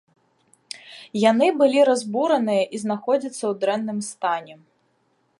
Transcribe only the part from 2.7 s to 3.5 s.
і знаходзяцца